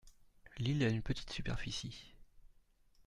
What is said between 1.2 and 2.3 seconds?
superficie.